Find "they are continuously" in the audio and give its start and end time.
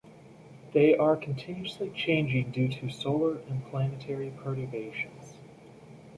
0.73-1.91